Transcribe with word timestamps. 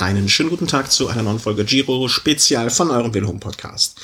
Einen 0.00 0.30
schönen 0.30 0.48
guten 0.48 0.66
Tag 0.66 0.90
zu 0.90 1.08
einer 1.08 1.22
neuen 1.22 1.38
Folge 1.38 1.62
Giro 1.66 2.08
Spezial 2.08 2.70
von 2.70 2.90
eurem 2.90 3.12
Wilhelm 3.12 3.38
Podcast. 3.38 4.00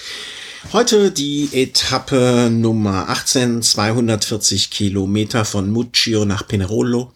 Heute 0.74 1.10
die 1.10 1.48
Etappe 1.52 2.50
Nummer 2.52 3.08
18, 3.08 3.62
240 3.62 4.68
Kilometer 4.68 5.46
von 5.46 5.70
Muccio 5.70 6.26
nach 6.26 6.46
Pinerolo. 6.46 7.14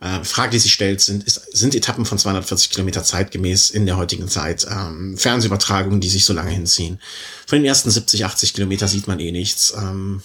Äh, 0.00 0.22
Frage, 0.24 0.50
die 0.50 0.58
sich 0.58 0.74
stellt, 0.74 1.00
sind, 1.00 1.24
ist, 1.24 1.56
sind 1.56 1.74
Etappen 1.74 2.04
von 2.04 2.18
240 2.18 2.68
Kilometer 2.68 3.02
zeitgemäß 3.02 3.70
in 3.70 3.86
der 3.86 3.96
heutigen 3.96 4.28
Zeit? 4.28 4.66
Ähm, 4.70 5.16
Fernsehübertragungen, 5.16 6.02
die 6.02 6.10
sich 6.10 6.26
so 6.26 6.34
lange 6.34 6.50
hinziehen. 6.50 7.00
Von 7.46 7.60
den 7.60 7.64
ersten 7.64 7.90
70, 7.90 8.26
80 8.26 8.52
Kilometer 8.52 8.88
sieht 8.88 9.08
man 9.08 9.20
eh 9.20 9.32
nichts. 9.32 9.72
Ähm, 9.74 10.22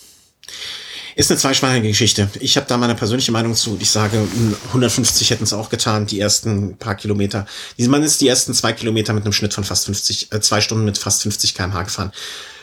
ist 1.15 1.31
eine 1.31 1.39
zweischneidige 1.39 1.89
Geschichte. 1.89 2.29
Ich 2.39 2.57
habe 2.57 2.67
da 2.67 2.77
meine 2.77 2.95
persönliche 2.95 3.31
Meinung 3.31 3.55
zu. 3.55 3.77
Ich 3.79 3.89
sage, 3.91 4.27
150 4.67 5.29
hätten 5.29 5.43
es 5.43 5.53
auch 5.53 5.69
getan, 5.69 6.05
die 6.05 6.19
ersten 6.19 6.77
paar 6.77 6.95
Kilometer. 6.95 7.45
Man 7.77 8.03
ist 8.03 8.21
die 8.21 8.27
ersten 8.27 8.53
zwei 8.53 8.73
Kilometer 8.73 9.13
mit 9.13 9.23
einem 9.23 9.33
Schnitt 9.33 9.53
von 9.53 9.63
fast 9.63 9.85
50, 9.85 10.31
äh, 10.31 10.41
zwei 10.41 10.61
Stunden 10.61 10.85
mit 10.85 10.97
fast 10.97 11.21
50 11.23 11.53
kmh 11.55 11.83
gefahren. 11.83 12.11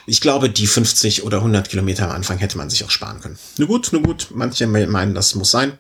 Ich 0.06 0.20
glaube, 0.20 0.50
die 0.50 0.66
50 0.66 1.22
oder 1.22 1.38
100 1.38 1.68
Kilometer 1.68 2.04
am 2.04 2.10
Anfang 2.10 2.38
hätte 2.38 2.58
man 2.58 2.70
sich 2.70 2.84
auch 2.84 2.90
sparen 2.90 3.20
können. 3.20 3.38
Nur 3.58 3.68
gut, 3.68 3.92
nur 3.92 4.02
gut. 4.02 4.28
Manche 4.34 4.66
meinen, 4.66 5.14
das 5.14 5.34
muss 5.34 5.50
sein. 5.50 5.78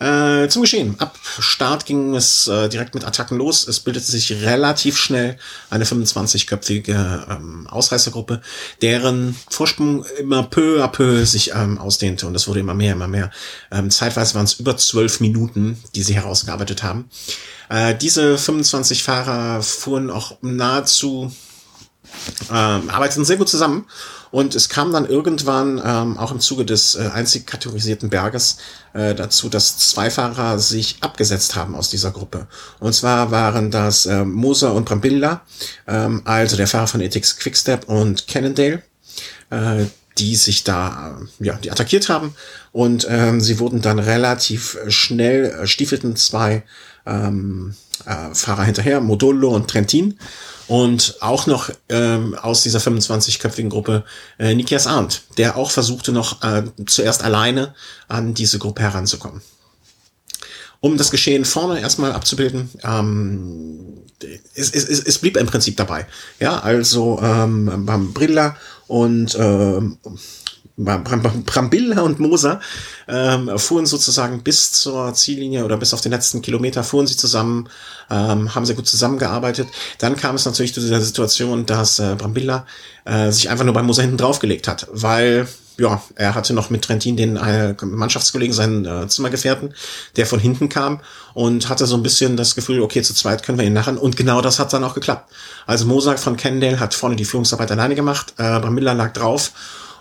Äh, 0.00 0.48
zum 0.48 0.62
Geschehen. 0.62 0.94
Ab 0.98 1.18
Start 1.22 1.84
ging 1.84 2.14
es 2.14 2.48
äh, 2.48 2.70
direkt 2.70 2.94
mit 2.94 3.04
Attacken 3.04 3.36
los. 3.36 3.68
Es 3.68 3.80
bildete 3.80 4.10
sich 4.10 4.32
relativ 4.32 4.96
schnell 4.96 5.36
eine 5.68 5.84
25-köpfige 5.84 7.26
ähm, 7.30 7.66
Ausreißergruppe, 7.66 8.40
deren 8.80 9.36
Vorsprung 9.50 10.06
immer 10.18 10.44
peu 10.44 10.82
à 10.82 10.88
peu 10.88 11.26
sich 11.26 11.52
ähm, 11.54 11.76
ausdehnte 11.76 12.26
und 12.26 12.34
es 12.34 12.48
wurde 12.48 12.60
immer 12.60 12.72
mehr, 12.72 12.94
immer 12.94 13.08
mehr. 13.08 13.30
Ähm, 13.70 13.90
zeitweise 13.90 14.34
waren 14.36 14.44
es 14.44 14.54
über 14.54 14.74
zwölf 14.78 15.20
Minuten, 15.20 15.76
die 15.94 16.02
sie 16.02 16.14
herausgearbeitet 16.14 16.82
haben. 16.82 17.10
Äh, 17.68 17.94
diese 17.94 18.38
25 18.38 19.02
Fahrer 19.02 19.62
fuhren 19.62 20.10
auch 20.10 20.38
nahezu, 20.40 21.30
äh, 22.50 22.52
arbeiteten 22.52 23.24
sehr 23.24 23.36
gut 23.36 23.48
zusammen 23.48 23.86
und 24.30 24.54
es 24.54 24.68
kam 24.68 24.92
dann 24.92 25.08
irgendwann 25.08 25.80
ähm, 25.84 26.16
auch 26.18 26.30
im 26.30 26.40
Zuge 26.40 26.64
des 26.64 26.94
äh, 26.94 27.10
einzig 27.12 27.46
kategorisierten 27.46 28.10
Berges 28.10 28.58
äh, 28.92 29.14
dazu, 29.14 29.48
dass 29.48 29.78
zwei 29.78 30.10
Fahrer 30.10 30.58
sich 30.58 30.98
abgesetzt 31.00 31.56
haben 31.56 31.74
aus 31.74 31.90
dieser 31.90 32.12
Gruppe. 32.12 32.46
Und 32.78 32.94
zwar 32.94 33.30
waren 33.30 33.70
das 33.70 34.06
äh, 34.06 34.24
Moser 34.24 34.74
und 34.74 34.84
Brambilla, 34.84 35.42
ähm, 35.88 36.22
also 36.24 36.56
der 36.56 36.68
Fahrer 36.68 36.86
von 36.86 37.00
Ethics 37.00 37.36
Quickstep 37.36 37.88
und 37.88 38.28
Cannondale. 38.28 38.82
Äh, 39.50 39.86
die 40.18 40.36
sich 40.36 40.64
da, 40.64 41.18
äh, 41.40 41.44
ja, 41.44 41.54
die 41.54 41.70
attackiert 41.70 42.08
haben 42.08 42.34
und 42.72 43.06
ähm, 43.08 43.40
sie 43.40 43.58
wurden 43.58 43.80
dann 43.80 43.98
relativ 43.98 44.76
schnell, 44.88 45.46
äh, 45.46 45.66
stiefelten 45.66 46.16
zwei 46.16 46.62
ähm, 47.06 47.74
äh, 48.06 48.34
Fahrer 48.34 48.64
hinterher, 48.64 49.00
Modolo 49.00 49.50
und 49.50 49.68
Trentin 49.68 50.18
und 50.70 51.16
auch 51.18 51.48
noch 51.48 51.68
ähm, 51.88 52.36
aus 52.36 52.62
dieser 52.62 52.78
25-köpfigen 52.78 53.70
Gruppe 53.70 54.04
äh, 54.38 54.54
Nikias 54.54 54.86
Arndt, 54.86 55.24
der 55.36 55.56
auch 55.56 55.72
versuchte 55.72 56.12
noch 56.12 56.44
äh, 56.44 56.62
zuerst 56.86 57.24
alleine 57.24 57.74
an 58.06 58.34
diese 58.34 58.60
Gruppe 58.60 58.82
heranzukommen. 58.82 59.42
Um 60.78 60.96
das 60.96 61.10
Geschehen 61.10 61.44
vorne 61.44 61.80
erstmal 61.80 62.12
abzubilden, 62.12 62.70
ähm, 62.84 64.04
es, 64.54 64.70
es, 64.70 64.84
es, 64.84 65.00
es 65.00 65.18
blieb 65.18 65.36
im 65.38 65.48
Prinzip 65.48 65.76
dabei. 65.76 66.06
Ja, 66.38 66.60
also 66.60 67.18
ähm, 67.20 68.12
Brilla 68.14 68.56
und 68.86 69.36
ähm, 69.40 69.98
Brambilla 70.84 72.02
und 72.02 72.20
Moser 72.20 72.60
ähm, 73.06 73.50
fuhren 73.58 73.86
sozusagen 73.86 74.42
bis 74.42 74.72
zur 74.72 75.12
Ziellinie 75.14 75.64
oder 75.64 75.76
bis 75.76 75.92
auf 75.92 76.00
den 76.00 76.12
letzten 76.12 76.42
Kilometer 76.42 76.82
fuhren 76.82 77.06
sie 77.06 77.16
zusammen, 77.16 77.68
ähm, 78.10 78.54
haben 78.54 78.64
sehr 78.64 78.76
gut 78.76 78.86
zusammengearbeitet. 78.86 79.68
Dann 79.98 80.16
kam 80.16 80.36
es 80.36 80.44
natürlich 80.44 80.72
zu 80.72 80.80
dieser 80.80 81.00
Situation, 81.00 81.66
dass 81.66 81.98
äh, 81.98 82.14
Brambilla 82.16 82.66
äh, 83.04 83.30
sich 83.30 83.50
einfach 83.50 83.64
nur 83.64 83.74
bei 83.74 83.82
Moser 83.82 84.02
hinten 84.02 84.16
draufgelegt 84.16 84.68
hat, 84.68 84.86
weil 84.92 85.46
ja, 85.80 86.02
er 86.14 86.34
hatte 86.34 86.52
noch 86.52 86.70
mit 86.70 86.82
Trentin 86.82 87.16
den 87.16 87.36
äh, 87.36 87.74
Mannschaftskollegen, 87.82 88.54
seinen 88.54 88.84
äh, 88.84 89.08
Zimmergefährten, 89.08 89.74
der 90.16 90.26
von 90.26 90.38
hinten 90.38 90.68
kam 90.68 91.00
und 91.32 91.68
hatte 91.68 91.86
so 91.86 91.96
ein 91.96 92.02
bisschen 92.02 92.36
das 92.36 92.54
Gefühl, 92.54 92.82
okay, 92.82 93.02
zu 93.02 93.14
zweit 93.14 93.42
können 93.42 93.58
wir 93.58 93.64
ihn 93.64 93.72
nachher. 93.72 94.00
Und 94.00 94.16
genau 94.16 94.42
das 94.42 94.58
hat 94.58 94.72
dann 94.72 94.84
auch 94.84 94.94
geklappt. 94.94 95.32
Also 95.66 95.86
Mosak 95.86 96.18
von 96.18 96.36
Kendall 96.36 96.80
hat 96.80 96.94
vorne 96.94 97.16
die 97.16 97.24
Führungsarbeit 97.24 97.70
alleine 97.70 97.94
gemacht, 97.94 98.34
äh, 98.36 98.60
Brambilla 98.60 98.92
lag 98.92 99.12
drauf 99.14 99.52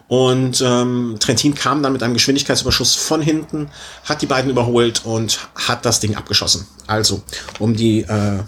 und 0.09 0.59
ähm, 0.66 1.18
Trentin 1.20 1.53
kam 1.53 1.84
dann 1.84 1.94
mit 1.94 2.02
einem 2.02 2.16
Geschwindigkeitsüberschuss 2.16 2.96
von 2.96 3.22
hinten, 3.22 3.70
hat 4.03 4.24
die 4.24 4.25
beiden 4.25 4.50
überholt 4.50 5.06
und 5.06 5.40
hat 5.53 5.86
das 5.86 6.00
Ding 6.00 6.16
abgeschossen. 6.16 6.68
Also 6.88 7.22
um 7.59 7.75
die, 7.75 8.02
äh, 8.02 8.40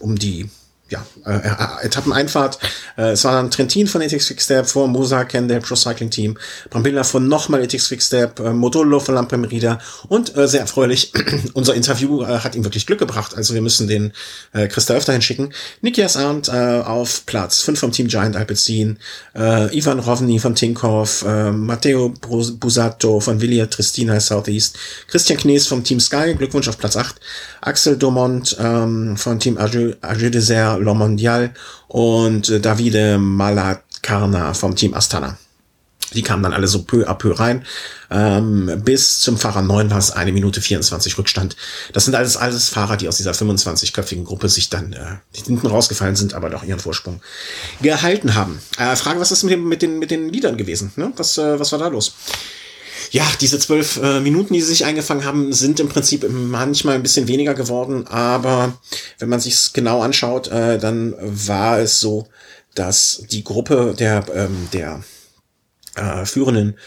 um 0.00 0.16
die 0.16 0.48
ja, 0.92 1.04
äh, 1.24 1.38
äh, 1.38 1.86
Etappeneinfahrt. 1.86 2.58
Äh, 2.96 3.12
es 3.12 3.24
war 3.24 3.32
dann 3.32 3.50
Trentin 3.50 3.86
von 3.86 4.02
Ethics 4.02 4.28
Quickstep, 4.28 4.66
vor 4.66 4.86
Mosa 4.86 5.24
Kendall 5.24 5.60
Pro 5.60 5.74
Cycling 5.74 6.10
Team, 6.10 6.38
Brambilla 6.68 7.02
von 7.02 7.26
nochmal 7.26 7.62
Ethics 7.62 7.88
Quickstep, 7.88 8.38
äh, 8.40 8.52
Modullo 8.52 9.00
von 9.00 9.14
Lampe 9.14 9.38
Merida. 9.38 9.78
Und 10.08 10.36
äh, 10.36 10.46
sehr 10.46 10.60
erfreulich, 10.60 11.12
unser 11.54 11.74
Interview 11.74 12.22
äh, 12.22 12.38
hat 12.38 12.54
ihm 12.54 12.64
wirklich 12.64 12.86
Glück 12.86 12.98
gebracht, 12.98 13.34
also 13.34 13.54
wir 13.54 13.62
müssen 13.62 13.88
den 13.88 14.12
äh, 14.52 14.68
Christa 14.68 14.94
öfter 14.94 15.14
hinschicken. 15.14 15.52
Nikias 15.80 16.16
Arndt 16.16 16.48
äh, 16.48 16.82
auf 16.84 17.24
Platz 17.24 17.62
5 17.62 17.80
vom 17.80 17.92
Team 17.92 18.08
Giant 18.08 18.36
Alpecin, 18.36 18.98
äh, 19.34 19.76
Ivan 19.76 19.98
Rovny 19.98 20.38
von 20.38 20.54
Tinkoff, 20.54 21.24
äh, 21.26 21.50
Matteo 21.50 22.10
Busato 22.10 23.18
von 23.20 23.40
Villiers 23.40 23.70
Tristina 23.70 24.20
Southeast, 24.20 24.78
Christian 25.08 25.38
Knees 25.38 25.66
vom 25.66 25.82
Team 25.82 26.00
Sky, 26.00 26.34
Glückwunsch 26.34 26.68
auf 26.68 26.76
Platz 26.76 26.96
8, 26.96 27.16
Axel 27.62 27.96
Domont 27.96 28.56
ähm, 28.60 29.16
von 29.16 29.38
Team 29.38 29.56
Agile 29.56 30.30
Desert 30.30 30.81
Le 30.82 30.94
Mondial 30.94 31.52
und 31.88 32.48
äh, 32.48 32.60
Davide 32.60 33.18
Malacarna 33.18 34.54
vom 34.54 34.76
Team 34.76 34.94
Astana. 34.94 35.38
Die 36.14 36.22
kamen 36.22 36.42
dann 36.42 36.52
alle 36.52 36.66
so 36.66 36.82
peu 36.82 37.08
à 37.08 37.14
peu 37.14 37.32
rein. 37.32 37.64
Ähm, 38.10 38.82
bis 38.84 39.20
zum 39.20 39.38
Fahrer 39.38 39.62
9 39.62 39.90
war 39.90 39.98
es 39.98 40.10
eine 40.10 40.32
Minute 40.32 40.60
24 40.60 41.16
Rückstand. 41.16 41.56
Das 41.92 42.04
sind 42.04 42.14
alles, 42.14 42.36
alles 42.36 42.68
Fahrer, 42.68 42.96
die 42.96 43.08
aus 43.08 43.16
dieser 43.16 43.32
25-köpfigen 43.32 44.24
Gruppe 44.24 44.48
sich 44.48 44.68
dann 44.68 44.92
äh, 44.92 45.16
hinten 45.32 45.66
rausgefallen 45.66 46.16
sind, 46.16 46.34
aber 46.34 46.50
doch 46.50 46.64
ihren 46.64 46.80
Vorsprung 46.80 47.22
gehalten 47.80 48.34
haben. 48.34 48.60
Äh, 48.78 48.96
Frage, 48.96 49.20
was 49.20 49.32
ist 49.32 49.42
mit, 49.44 49.52
dem, 49.52 49.68
mit, 49.68 49.82
den, 49.82 49.98
mit 49.98 50.10
den 50.10 50.28
Liedern 50.28 50.56
gewesen? 50.56 50.92
Ne? 50.96 51.12
Was, 51.16 51.38
äh, 51.38 51.58
was 51.58 51.72
war 51.72 51.78
da 51.78 51.88
los? 51.88 52.14
Ja, 53.12 53.26
diese 53.42 53.58
zwölf 53.58 53.98
äh, 54.02 54.20
Minuten, 54.20 54.54
die 54.54 54.62
sie 54.62 54.68
sich 54.68 54.86
eingefangen 54.86 55.26
haben, 55.26 55.52
sind 55.52 55.78
im 55.80 55.90
Prinzip 55.90 56.26
manchmal 56.30 56.94
ein 56.94 57.02
bisschen 57.02 57.28
weniger 57.28 57.52
geworden, 57.52 58.06
aber 58.06 58.78
wenn 59.18 59.28
man 59.28 59.38
sich 59.38 59.74
genau 59.74 60.00
anschaut, 60.00 60.48
äh, 60.48 60.78
dann 60.78 61.14
war 61.20 61.78
es 61.78 62.00
so, 62.00 62.26
dass 62.74 63.24
die 63.30 63.44
Gruppe 63.44 63.94
der, 63.98 64.24
ähm, 64.34 64.68
der 64.72 65.04
äh, 65.94 66.24
Führenden 66.24 66.78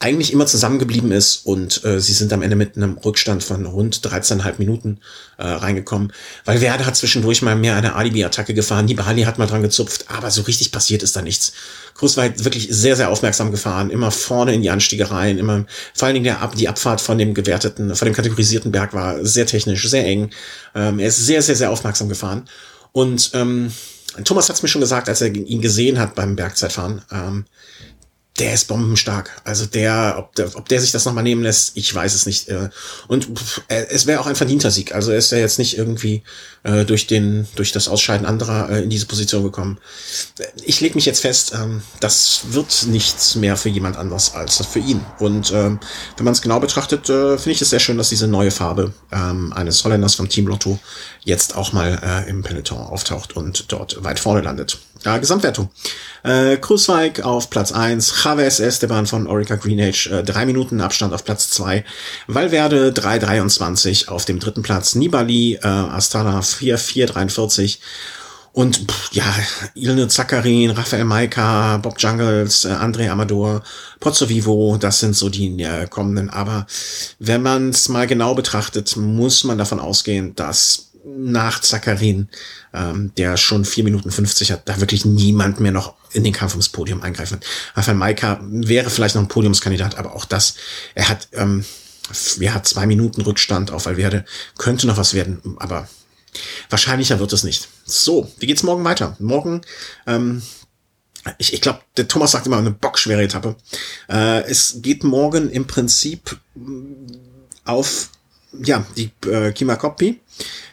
eigentlich 0.00 0.32
immer 0.32 0.46
zusammengeblieben 0.46 1.10
ist 1.10 1.44
und 1.44 1.84
äh, 1.84 2.00
sie 2.00 2.12
sind 2.12 2.32
am 2.32 2.42
Ende 2.42 2.54
mit 2.54 2.76
einem 2.76 2.98
Rückstand 2.98 3.42
von 3.42 3.66
rund 3.66 3.96
13,5 3.98 4.54
Minuten 4.58 5.00
äh, 5.38 5.44
reingekommen, 5.44 6.12
weil 6.44 6.60
Werder 6.60 6.86
hat 6.86 6.94
zwischendurch 6.94 7.42
mal 7.42 7.56
mehr 7.56 7.74
eine 7.74 7.96
Alibi-Attacke 7.96 8.54
gefahren, 8.54 8.84
Nibali 8.84 9.22
hat 9.22 9.38
mal 9.38 9.46
dran 9.46 9.62
gezupft, 9.62 10.04
aber 10.08 10.30
so 10.30 10.42
richtig 10.42 10.70
passiert 10.70 11.02
ist 11.02 11.16
da 11.16 11.22
nichts. 11.22 11.52
Cruz 11.94 12.16
war 12.16 12.26
wirklich 12.44 12.68
sehr, 12.70 12.94
sehr 12.94 13.10
aufmerksam 13.10 13.50
gefahren, 13.50 13.90
immer 13.90 14.12
vorne 14.12 14.54
in 14.54 14.62
die 14.62 14.70
Anstiege 14.70 15.10
rein, 15.10 15.36
immer, 15.36 15.64
vor 15.94 16.06
allen 16.06 16.14
Dingen 16.14 16.24
der 16.24 16.42
Ab 16.42 16.54
die 16.54 16.68
Abfahrt 16.68 17.00
von 17.00 17.18
dem 17.18 17.34
gewerteten, 17.34 17.96
von 17.96 18.06
dem 18.06 18.14
kategorisierten 18.14 18.70
Berg 18.70 18.94
war 18.94 19.24
sehr 19.24 19.46
technisch, 19.46 19.88
sehr 19.88 20.06
eng. 20.06 20.30
Ähm, 20.76 21.00
er 21.00 21.08
ist 21.08 21.26
sehr, 21.26 21.42
sehr, 21.42 21.56
sehr 21.56 21.72
aufmerksam 21.72 22.08
gefahren 22.08 22.44
und 22.92 23.32
ähm, 23.34 23.72
Thomas 24.24 24.48
hat 24.48 24.56
es 24.56 24.62
mir 24.62 24.68
schon 24.68 24.80
gesagt, 24.80 25.08
als 25.08 25.20
er 25.20 25.34
ihn 25.34 25.60
gesehen 25.60 25.98
hat 25.98 26.14
beim 26.14 26.34
Bergzeitfahren. 26.36 27.02
Ähm, 27.12 27.44
der 28.38 28.54
ist 28.54 28.68
bombenstark. 28.68 29.30
Also 29.44 29.66
der, 29.66 30.16
ob 30.18 30.34
der, 30.34 30.54
ob 30.56 30.68
der 30.68 30.80
sich 30.80 30.92
das 30.92 31.04
nochmal 31.04 31.24
nehmen 31.24 31.42
lässt, 31.42 31.76
ich 31.76 31.92
weiß 31.92 32.14
es 32.14 32.26
nicht. 32.26 32.48
Äh. 32.48 32.70
Und 33.08 33.28
es 33.68 34.06
wäre 34.06 34.20
auch 34.20 34.26
ein 34.26 34.36
verdienter 34.36 34.70
Sieg. 34.70 34.94
Also 34.94 35.10
er 35.10 35.18
ist 35.18 35.32
ja 35.32 35.38
jetzt 35.38 35.58
nicht 35.58 35.76
irgendwie 35.76 36.22
äh, 36.62 36.84
durch 36.84 37.06
den, 37.06 37.46
durch 37.56 37.72
das 37.72 37.88
Ausscheiden 37.88 38.26
anderer 38.26 38.70
äh, 38.70 38.82
in 38.82 38.90
diese 38.90 39.06
Position 39.06 39.42
gekommen. 39.42 39.78
Ich 40.64 40.80
lege 40.80 40.94
mich 40.94 41.06
jetzt 41.06 41.20
fest, 41.20 41.52
ähm, 41.54 41.82
das 42.00 42.40
wird 42.50 42.86
nichts 42.88 43.34
mehr 43.36 43.56
für 43.56 43.68
jemand 43.68 43.96
anders 43.96 44.34
als 44.34 44.64
für 44.66 44.78
ihn. 44.78 45.04
Und 45.18 45.50
ähm, 45.52 45.80
wenn 46.16 46.24
man 46.24 46.32
es 46.32 46.42
genau 46.42 46.60
betrachtet, 46.60 47.08
äh, 47.08 47.38
finde 47.38 47.52
ich 47.52 47.62
es 47.62 47.70
sehr 47.70 47.80
schön, 47.80 47.98
dass 47.98 48.08
diese 48.08 48.28
neue 48.28 48.50
Farbe 48.50 48.92
ähm, 49.12 49.52
eines 49.52 49.84
Holländers 49.84 50.14
vom 50.14 50.28
Team 50.28 50.46
Lotto 50.46 50.78
jetzt 51.24 51.56
auch 51.56 51.72
mal 51.72 51.98
äh, 52.02 52.28
im 52.28 52.42
Peloton 52.42 52.78
auftaucht 52.78 53.36
und 53.36 53.70
dort 53.72 54.02
weit 54.04 54.20
vorne 54.20 54.40
landet. 54.40 54.78
Ja, 55.04 55.18
Gesamtwertung. 55.18 55.70
Äh, 56.24 56.56
Krusweig 56.56 57.20
auf 57.20 57.50
Platz 57.50 57.70
1, 57.72 58.24
Chavez 58.28 58.60
Esteban 58.60 59.06
von 59.06 59.26
Orica 59.26 59.56
Greenage, 59.56 60.10
äh, 60.12 60.22
drei 60.22 60.44
Minuten 60.44 60.82
Abstand 60.82 61.14
auf 61.14 61.24
Platz 61.24 61.48
2, 61.50 61.82
Valverde 62.26 62.92
3,23 62.92 64.08
auf 64.08 64.26
dem 64.26 64.38
dritten 64.38 64.60
Platz, 64.60 64.94
Nibali, 64.94 65.54
äh, 65.54 65.66
Astana 65.66 66.42
4,443 66.42 67.80
und 68.52 68.90
pff, 68.90 69.12
ja, 69.12 69.24
Ilne 69.74 70.08
Zakarin, 70.08 70.72
Rafael 70.72 71.06
Maika, 71.06 71.78
Bob 71.78 71.94
Jungles, 71.98 72.66
äh, 72.66 72.68
André 72.68 73.08
Amador, 73.08 73.62
Pozzo 73.98 74.28
Vivo, 74.28 74.76
das 74.76 75.00
sind 75.00 75.16
so 75.16 75.30
die 75.30 75.62
äh, 75.62 75.86
kommenden. 75.86 76.28
Aber 76.28 76.66
wenn 77.18 77.40
man 77.40 77.70
es 77.70 77.88
mal 77.88 78.06
genau 78.06 78.34
betrachtet, 78.34 78.94
muss 78.98 79.42
man 79.44 79.56
davon 79.56 79.80
ausgehen, 79.80 80.34
dass 80.34 80.87
nach 81.16 81.60
Zakarin, 81.60 82.28
ähm, 82.72 83.12
der 83.16 83.36
schon 83.36 83.64
vier 83.64 83.84
Minuten 83.84 84.10
50 84.10 84.52
hat, 84.52 84.68
da 84.68 84.80
wirklich 84.80 85.04
niemand 85.04 85.60
mehr 85.60 85.72
noch 85.72 85.94
in 86.12 86.24
den 86.24 86.32
Kampf 86.32 86.52
ums 86.52 86.68
Podium 86.68 87.02
eingreifen 87.02 87.32
wird. 87.32 87.46
Rafael 87.74 87.96
Maika 87.96 88.40
wäre 88.42 88.90
vielleicht 88.90 89.14
noch 89.14 89.22
ein 89.22 89.28
Podiumskandidat, 89.28 89.96
aber 89.96 90.14
auch 90.14 90.24
das, 90.24 90.54
er 90.94 91.08
hat, 91.08 91.28
ähm, 91.32 91.64
er 92.40 92.54
hat 92.54 92.66
zwei 92.66 92.86
Minuten 92.86 93.20
Rückstand 93.22 93.70
auf 93.70 93.86
Valverde, 93.86 94.24
könnte 94.56 94.86
noch 94.86 94.96
was 94.96 95.14
werden, 95.14 95.40
aber 95.58 95.88
wahrscheinlicher 96.70 97.18
wird 97.18 97.32
es 97.32 97.44
nicht. 97.44 97.68
So, 97.84 98.30
wie 98.38 98.46
geht's 98.46 98.62
morgen 98.62 98.84
weiter? 98.84 99.16
Morgen, 99.18 99.62
ähm, 100.06 100.42
ich, 101.38 101.52
ich 101.52 101.60
glaube, 101.60 101.80
der 101.96 102.08
Thomas 102.08 102.30
sagt 102.30 102.46
immer 102.46 102.58
eine 102.58 102.70
bockschwere 102.70 103.22
Etappe. 103.22 103.56
Äh, 104.08 104.42
es 104.44 104.76
geht 104.80 105.04
morgen 105.04 105.50
im 105.50 105.66
Prinzip 105.66 106.38
auf 107.64 108.10
ja, 108.52 108.84
die 108.96 109.10
äh, 109.26 109.52
Kimakoppi. 109.52 110.20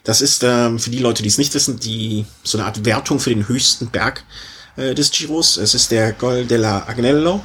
Das 0.06 0.22
ist 0.22 0.44
ähm, 0.44 0.80
für 0.80 0.92
die 0.92 1.00
Leute, 1.00 1.24
die 1.24 1.30
es 1.30 1.38
nicht 1.38 1.54
wissen, 1.56 1.80
die 1.80 2.26
so 2.44 2.58
eine 2.58 2.66
Art 2.66 2.86
Wertung 2.86 3.20
für 3.20 3.32
den 3.32 3.48
höchsten 3.48 3.88
Berg 3.88 4.24
äh, 4.78 4.94
des 4.94 5.12
Giros. 5.12 5.58
Es 5.58 5.74
ist 5.74 5.92
der 5.92 6.14
Gol 6.14 6.46
della 6.46 6.88
Agnello. 6.88 7.42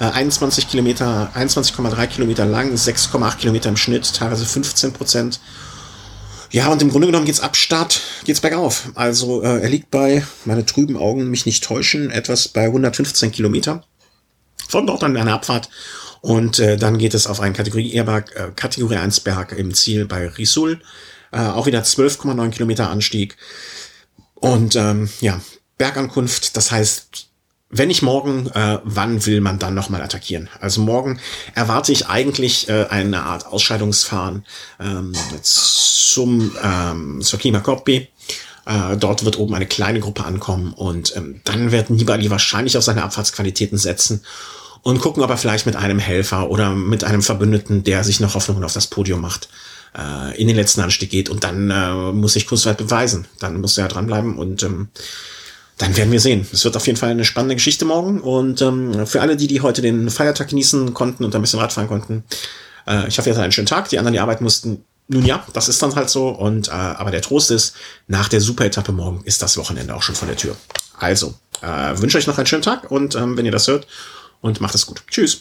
Äh, 0.00 0.04
21 0.04 0.68
Kilometer, 0.68 1.32
21,3 1.34 2.06
Kilometer 2.06 2.46
lang, 2.46 2.72
6,8 2.72 3.36
Kilometer 3.36 3.68
im 3.68 3.76
Schnitt, 3.76 4.14
teilweise 4.14 4.46
15 4.46 4.92
Prozent. 4.92 5.40
Ja, 6.52 6.68
und 6.68 6.80
im 6.82 6.90
Grunde 6.90 7.08
genommen 7.08 7.26
geht's 7.26 7.40
ab 7.40 7.56
Start, 7.56 8.00
geht's 8.24 8.40
bergauf. 8.40 8.92
Also 8.94 9.42
äh, 9.42 9.60
er 9.60 9.68
liegt 9.68 9.90
bei, 9.90 10.24
meine 10.44 10.64
trüben 10.64 10.96
Augen 10.96 11.28
mich 11.28 11.46
nicht 11.46 11.64
täuschen, 11.64 12.12
etwas 12.12 12.46
bei 12.46 12.66
115 12.66 13.32
Kilometer. 13.32 13.82
Von 14.68 14.86
dort 14.86 15.02
an 15.02 15.16
eine 15.16 15.32
Abfahrt 15.32 15.68
und 16.20 16.60
äh, 16.60 16.76
dann 16.76 16.98
geht 16.98 17.12
es 17.12 17.26
auf 17.26 17.40
einen 17.40 17.54
Kategorie 17.54 17.92
Airberg, 17.92 18.34
äh, 18.36 18.50
Kategorie 18.54 18.96
1 18.96 19.20
Berg 19.20 19.52
im 19.52 19.74
Ziel 19.74 20.06
bei 20.06 20.28
Risul. 20.28 20.80
Äh, 21.34 21.48
auch 21.48 21.66
wieder 21.66 21.82
12,9 21.82 22.50
Kilometer 22.50 22.90
Anstieg. 22.90 23.36
Und 24.34 24.76
ähm, 24.76 25.08
ja, 25.20 25.40
Bergankunft, 25.78 26.56
das 26.56 26.70
heißt, 26.70 27.28
wenn 27.70 27.90
ich 27.90 28.02
morgen, 28.02 28.46
äh, 28.48 28.78
wann 28.84 29.26
will 29.26 29.40
man 29.40 29.58
dann 29.58 29.74
nochmal 29.74 30.00
attackieren? 30.00 30.48
Also 30.60 30.80
morgen 30.80 31.18
erwarte 31.56 31.90
ich 31.90 32.06
eigentlich 32.06 32.68
äh, 32.68 32.86
eine 32.88 33.24
Art 33.24 33.46
Ausscheidungsfahren 33.46 34.44
ähm, 34.78 35.12
zum 35.42 36.52
ähm, 36.62 37.20
zur 37.20 37.40
Klimakoppi. 37.40 38.08
Äh, 38.66 38.96
dort 38.96 39.24
wird 39.24 39.38
oben 39.38 39.54
eine 39.54 39.66
kleine 39.66 39.98
Gruppe 39.98 40.24
ankommen 40.24 40.72
und 40.72 41.16
ähm, 41.16 41.40
dann 41.42 41.72
wird 41.72 41.90
Nibali 41.90 42.30
wahrscheinlich 42.30 42.78
auf 42.78 42.84
seine 42.84 43.02
Abfahrtsqualitäten 43.02 43.76
setzen 43.76 44.24
und 44.82 45.00
gucken, 45.00 45.22
ob 45.22 45.30
er 45.30 45.36
vielleicht 45.36 45.66
mit 45.66 45.74
einem 45.74 45.98
Helfer 45.98 46.50
oder 46.50 46.70
mit 46.70 47.02
einem 47.02 47.22
Verbündeten, 47.22 47.82
der 47.82 48.04
sich 48.04 48.20
noch 48.20 48.34
Hoffnungen 48.34 48.62
auf 48.62 48.72
das 48.72 48.86
Podium 48.86 49.20
macht, 49.20 49.48
äh, 49.96 50.40
in 50.40 50.48
den 50.48 50.56
letzten 50.56 50.80
Anstieg 50.80 51.10
geht 51.10 51.28
und 51.28 51.44
dann 51.44 51.70
äh, 51.70 52.12
muss 52.12 52.34
sich 52.34 52.46
Kurzweit 52.46 52.78
beweisen. 52.78 53.26
Dann 53.38 53.60
muss 53.60 53.78
er 53.78 53.88
dranbleiben 53.88 54.36
und 54.36 54.62
ähm, 54.62 54.88
dann 55.78 55.96
werden 55.96 56.12
wir 56.12 56.20
sehen. 56.20 56.46
Es 56.52 56.64
wird 56.64 56.76
auf 56.76 56.86
jeden 56.86 56.98
Fall 56.98 57.10
eine 57.10 57.24
spannende 57.24 57.56
Geschichte 57.56 57.84
morgen 57.84 58.20
und 58.20 58.62
ähm, 58.62 59.06
für 59.06 59.20
alle, 59.20 59.36
die, 59.36 59.46
die 59.46 59.60
heute 59.60 59.82
den 59.82 60.10
Feiertag 60.10 60.48
genießen 60.48 60.94
konnten 60.94 61.24
und 61.24 61.34
ein 61.34 61.40
bisschen 61.40 61.60
Radfahren 61.60 61.88
konnten, 61.88 62.24
äh, 62.86 63.08
ich 63.08 63.18
hoffe, 63.18 63.28
ihr 63.28 63.32
hattet 63.32 63.44
einen 63.44 63.52
schönen 63.52 63.66
Tag. 63.66 63.88
Die 63.88 63.98
anderen, 63.98 64.12
die 64.12 64.20
arbeiten 64.20 64.44
mussten, 64.44 64.84
nun 65.08 65.24
ja, 65.24 65.46
das 65.52 65.68
ist 65.68 65.82
dann 65.82 65.94
halt 65.94 66.10
so. 66.10 66.28
Und 66.28 66.68
äh, 66.68 66.72
aber 66.72 67.10
der 67.10 67.22
Trost 67.22 67.50
ist, 67.50 67.74
nach 68.06 68.28
der 68.28 68.40
Super-Etappe 68.40 68.92
morgen 68.92 69.22
ist 69.24 69.42
das 69.42 69.56
Wochenende 69.56 69.94
auch 69.94 70.02
schon 70.02 70.14
vor 70.14 70.28
der 70.28 70.36
Tür. 70.36 70.56
Also, 70.98 71.34
äh, 71.60 71.98
wünsche 71.98 72.18
euch 72.18 72.26
noch 72.26 72.38
einen 72.38 72.46
schönen 72.46 72.62
Tag 72.62 72.90
und 72.90 73.14
ähm, 73.16 73.36
wenn 73.36 73.44
ihr 73.44 73.52
das 73.52 73.66
hört, 73.66 73.86
und 74.44 74.60
macht 74.60 74.74
es 74.74 74.84
gut. 74.84 75.02
Tschüss. 75.10 75.40